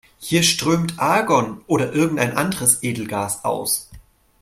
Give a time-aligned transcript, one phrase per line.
[0.17, 3.91] Hier strömt Argon oder irgendein anderes Edelgas aus.